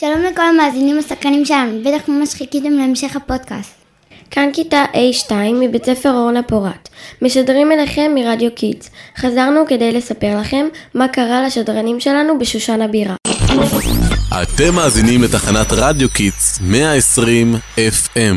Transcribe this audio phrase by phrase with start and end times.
[0.00, 3.74] שלום לכל המאזינים הסקרנים שלנו, בטח ממש חיכיתם להמשך הפודקאסט.
[4.30, 6.88] כאן כיתה א2 מבית ספר אורנה פורת.
[7.22, 8.90] משדרים אליכם מרדיו Kids.
[9.16, 13.14] חזרנו כדי לספר לכם מה קרה לשדרנים שלנו בשושן הבירה.
[14.42, 18.36] אתם מאזינים לתחנת רדיו Kids 120 FM.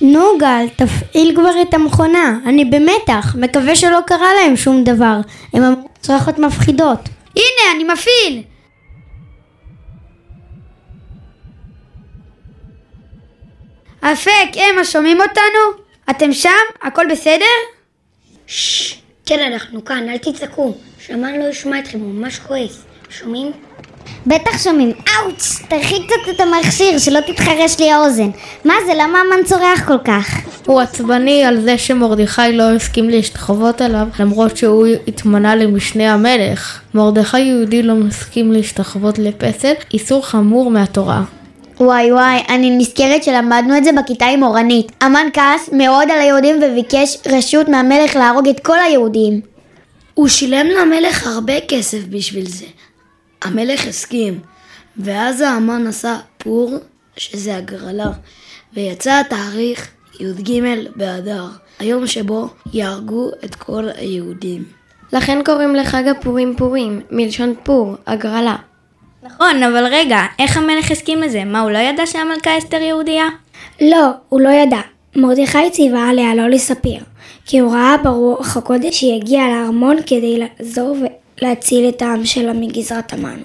[0.00, 5.16] נו גל, תפעיל כבר את המכונה, אני במתח, מקווה שלא קרה להם שום דבר.
[5.54, 5.62] הם
[6.00, 7.08] צרחות מפחידות.
[7.36, 8.51] הנה, אני מפעיל!
[14.04, 15.82] אפק, אמה, שומעים אותנו?
[16.10, 16.50] אתם שם?
[16.82, 17.44] הכל בסדר?
[18.46, 20.74] ששש, כן, אנחנו כאן, אל תצעקו.
[21.06, 22.82] שמן לא ישמע אתכם, הוא ממש כועס.
[23.10, 23.52] שומעים?
[24.26, 24.92] בטח שומעים.
[25.08, 28.30] אאוץ', תרחיק קצת את המכשיר, שלא תתחרש לי האוזן.
[28.64, 30.26] מה זה, למה המן צורח כל כך?
[30.66, 36.80] הוא עצבני על זה שמרדכי לא הסכים להשתחוות אליו, למרות שהוא התמנה למשנה המלך.
[36.94, 41.22] מרדכי יהודי לא מסכים להשתחוות לפסל, איסור חמור מהתורה.
[41.80, 44.92] וואי וואי, אני נזכרת שלמדנו את זה בכיתה עם אורנית.
[45.00, 49.40] המן כעס מאוד על היהודים וביקש רשות מהמלך להרוג את כל היהודים.
[50.14, 52.66] הוא שילם למלך הרבה כסף בשביל זה.
[53.42, 54.40] המלך הסכים,
[54.96, 56.76] ואז האמן עשה פור,
[57.16, 58.10] שזה הגרלה,
[58.74, 59.88] ויצא התאריך
[60.20, 60.62] י"ג
[60.96, 61.44] באדר,
[61.78, 64.64] היום שבו יהרגו את כל היהודים.
[65.12, 68.56] לכן קוראים לחג הפורים פורים, מלשון פור, הגרלה.
[69.24, 71.44] נכון, אבל רגע, איך המלך הסכים לזה?
[71.44, 73.28] מה, הוא לא ידע שהמלכה אסתר יהודייה?
[73.80, 74.80] לא, הוא לא ידע.
[75.16, 76.98] מרדכי ציווה עליה לא לספר,
[77.46, 80.96] כי הוא ראה ברוח הקודש שהיא הגיעה לארמון כדי לעזור
[81.40, 83.38] ולהציל את העם שלה מגזרת המן.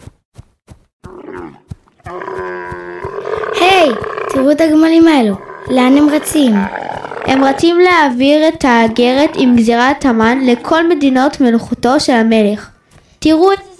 [3.62, 3.96] היי, hey,
[4.30, 5.36] תראו את הגמלים האלו,
[5.70, 6.54] לאן הם רצים?
[7.26, 12.70] הם רצים להעביר את האגרת עם גזירת המן לכל מדינות מלוכותו של המלך.
[13.20, 13.77] תראו איזה.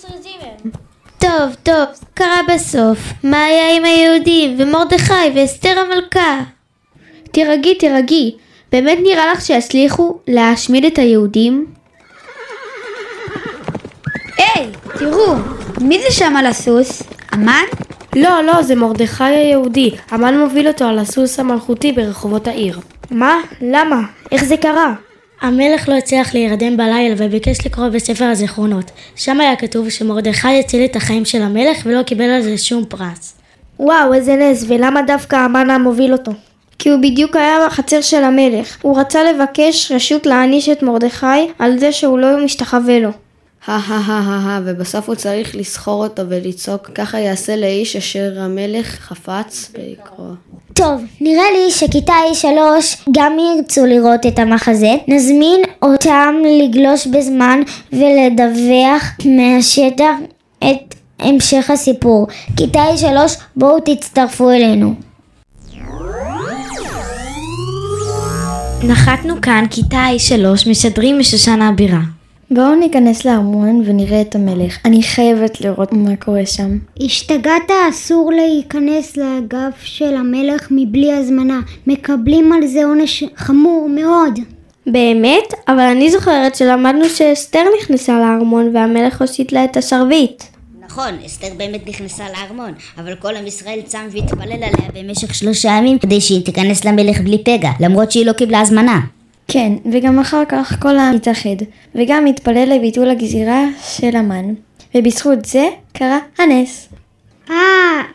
[1.20, 3.00] טוב, טוב, קרה בסוף.
[3.24, 6.40] מה היה עם היהודים, ומרדכי, ואסתר המלכה?
[7.32, 8.36] תירגעי, תירגעי.
[8.72, 11.66] באמת נראה לך שיצליחו להשמיד את היהודים?
[14.38, 14.68] היי,
[15.00, 15.36] תראו,
[15.82, 17.04] מי זה שם על הסוס?
[17.32, 17.64] המן?
[18.16, 19.92] לא, לא, זה מרדכי היהודי.
[20.10, 22.80] המן מוביל אותו על הסוס המלכותי ברחובות העיר.
[23.12, 23.38] מה?
[23.62, 24.02] למה?
[24.32, 24.94] איך זה קרה?
[25.42, 28.92] המלך לא הצליח להירדם בלילה וביקש לקרוא בספר הזיכרונות.
[29.16, 33.34] שם היה כתוב שמרדכי הציל את החיים של המלך ולא קיבל על זה שום פרס.
[33.80, 36.32] וואו, איזה נס, ולמה דווקא המן המוביל אותו?
[36.80, 38.78] כי הוא בדיוק היה בחצר של המלך.
[38.82, 43.10] הוא רצה לבקש רשות להעניש את מרדכי על זה שהוא לא משתחווה לו.
[43.68, 48.34] הא הא הא הא הא, ובסוף הוא צריך לסחור אותו ולצעוק, ככה יעשה לאיש אשר
[48.38, 50.26] המלך חפץ ביקרו.
[50.74, 52.48] טוב, נראה לי שכיתה E3
[53.12, 54.96] גם ירצו לראות את המחזה.
[55.08, 57.60] נזמין אותם לגלוש בזמן
[57.94, 60.16] ולדווח מהשטח
[60.60, 62.28] את המשך הסיפור.
[62.58, 63.08] כיתה E3,
[63.56, 64.94] בואו תצטרפו אלינו.
[68.84, 72.17] נחתנו כאן, כיתה E3, משדרים משושן הבירה.
[72.52, 74.78] בואו ניכנס לארמון ונראה את המלך.
[74.86, 76.78] אני חייבת לראות מה קורה שם.
[77.00, 81.60] השתגעת, אסור להיכנס לאגף של המלך מבלי הזמנה.
[81.88, 84.40] מקבלים על זה עונש חמור מאוד.
[84.88, 85.54] באמת?
[85.68, 90.44] אבל אני זוכרת שלמדנו שאסתר נכנסה לארמון והמלך הושיט לה את השרביט.
[90.86, 96.00] נכון, אסתר באמת נכנסה לארמון, אבל כל עם ישראל צם והתפלל עליה במשך שלושה ימים
[96.00, 99.00] כדי שהיא תיכנס למלך בלי פגע, למרות שהיא לא קיבלה הזמנה.
[99.48, 101.66] כן, וגם אחר כך כל העם התאחד,
[101.96, 104.54] וגם התפלל לביטול הגזירה של המן,
[104.96, 106.90] ובזכות זה קרה הנס.
[107.50, 107.56] אה,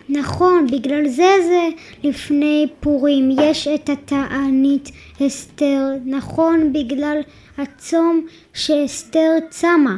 [0.09, 1.69] נכון, בגלל זה זה
[2.05, 3.31] לפני פורים.
[3.43, 4.91] יש את התענית
[5.27, 7.17] אסתר, נכון, בגלל
[7.59, 9.97] הצום שאסתר צמה.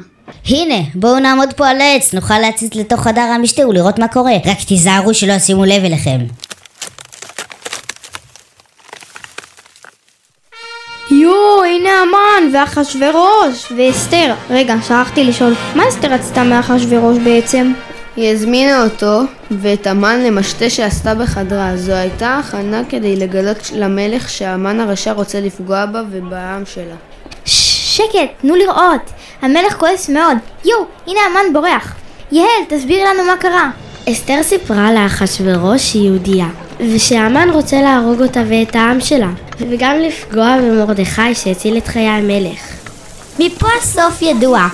[0.48, 4.36] הנה, בואו נעמוד פה על העץ, נוכל להציץ לתוך חדר המשתה ולראות מה קורה.
[4.44, 6.18] רק תיזהרו שלא ישימו לב אליכם.
[11.74, 14.34] הנה המן, ואחשוורוש, ואסתר.
[14.50, 17.72] רגע, שכחתי לשאול, מה אסתר רצתה מאחשוורוש בעצם?
[18.16, 19.20] היא הזמינה אותו
[19.50, 21.76] ואת המן למשתה שעשתה בחדרה.
[21.76, 26.94] זו הייתה הכנה כדי לגלות למלך שהמן הרשע רוצה לפגוע בה ובעם שלה.
[27.44, 29.10] שקט, תנו לראות.
[29.42, 30.36] המלך כועס מאוד.
[30.64, 31.94] יואו, הנה המן בורח.
[32.32, 33.70] יעל, תסבירי לנו מה קרה.
[34.12, 36.48] אסתר סיפרה לאחשוורוש שהיא יהודייה,
[36.94, 42.60] ושהמן רוצה להרוג אותה ואת העם שלה, וגם לפגוע במרדכי שהציל את חיי המלך.
[43.38, 44.68] מפה הסוף ידוע.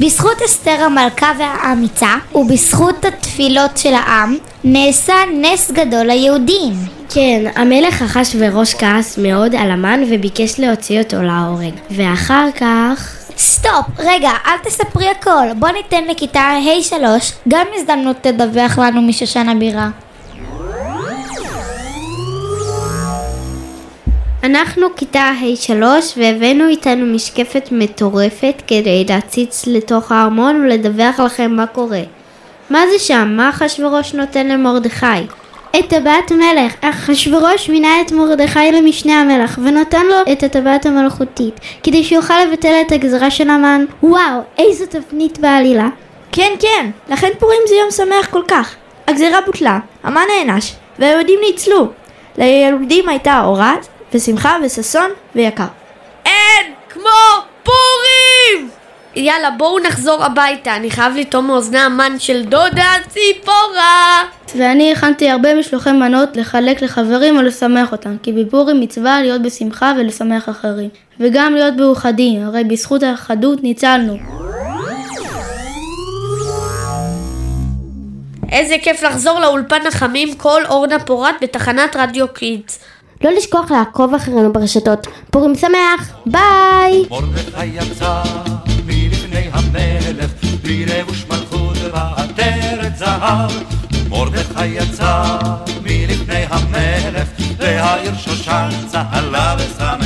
[0.00, 6.72] בזכות אסתר המלכה והאמיצה, ובזכות התפילות של העם, נעשה נס גדול ליהודים.
[7.14, 11.74] כן, המלך אחשוורוש כעס מאוד על המן וביקש להוציא אותו להורג.
[11.90, 13.16] ואחר כך...
[13.38, 15.46] סטופ, רגע, אל תספרי הכל.
[15.58, 17.04] בוא ניתן לכיתה ה'3
[17.48, 19.88] גם הזדמנות לדווח לנו משושן הבירה.
[24.46, 25.82] אנחנו כיתה ה'3
[26.16, 32.02] והבאנו איתנו משקפת מטורפת כדי להציץ לתוך הארמון ולדווח לכם מה קורה.
[32.70, 33.34] מה זה שם?
[33.36, 35.06] מה אחשוורוש נותן למרדכי?
[35.78, 36.72] את טבעת מלך.
[36.80, 42.92] אחשוורוש מינה את מרדכי למשנה המלך ונתן לו את הטבעת המלכותית כדי שיוכל לבטל את
[42.92, 43.84] הגזרה של המן.
[44.02, 45.88] וואו, איזו תפנית בעלילה.
[46.32, 48.74] כן, כן, לכן פורים זה יום שמח כל כך.
[49.06, 51.88] הגזירה בוטלה, המן נענש, והיהודים ניצלו.
[52.38, 53.74] ליהודים הייתה אורה
[54.14, 55.64] ושמחה וששון ויקר.
[56.26, 57.10] אין כמו
[57.62, 58.70] פורים!
[59.14, 64.24] יאללה, בואו נחזור הביתה, אני חייב לטעום מאוזני המן של דודה ציפורה!
[64.56, 70.48] ואני הכנתי הרבה משלוחי מנות לחלק לחברים ולשמח אותם, כי בפורים מצווה להיות בשמחה ולשמח
[70.48, 70.88] אחרים.
[71.20, 74.16] וגם להיות מאוחדים, הרי בזכות האחדות ניצלנו.
[78.52, 82.78] איזה כיף לחזור לאולפן החמים כל אורנה פורת בתחנת רדיו קידס.
[83.24, 85.06] לא לשכוח לעקוב אחרינו ברשתות.
[85.30, 86.16] פורים שמח!
[86.26, 87.04] ביי!
[87.10, 88.22] מרדכי יצא
[88.86, 90.30] מלפני המלך,
[93.08, 93.50] זהב.
[97.58, 100.05] והעיר שושן צהלה ושמח.